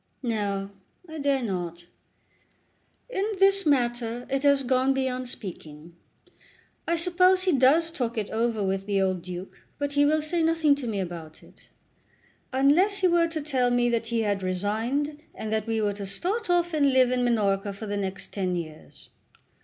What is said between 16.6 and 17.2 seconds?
and live